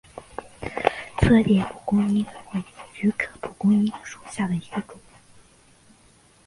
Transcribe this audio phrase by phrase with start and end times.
[1.19, 4.99] 策勒蒲公英为菊科蒲公英属下的一个种。